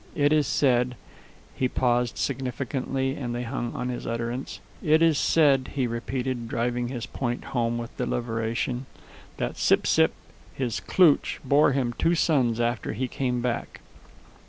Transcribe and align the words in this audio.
It 0.15 0.33
is 0.33 0.47
said..." 0.47 0.95
He 1.55 1.67
paused 1.67 2.17
significantly, 2.17 3.13
and 3.13 3.35
they 3.35 3.43
hung 3.43 3.71
on 3.75 3.89
his 3.89 4.07
utterance. 4.07 4.59
"It 4.81 4.99
is 5.03 5.15
said," 5.19 5.73
he 5.75 5.85
repeated, 5.85 6.47
driving 6.47 6.87
his 6.87 7.05
point 7.05 7.43
home 7.53 7.77
with 7.77 7.95
deliberation, 7.97 8.87
"that 9.37 9.57
Sipsip, 9.59 10.09
his 10.55 10.79
klooch, 10.79 11.39
bore 11.45 11.73
him 11.73 11.93
two 11.93 12.15
sons 12.15 12.59
after 12.59 12.93
he 12.93 13.07
came 13.07 13.41
back." 13.41 13.81